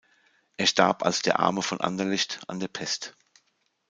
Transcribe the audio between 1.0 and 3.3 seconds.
als der „Arme von Anderlecht“ an der Pest.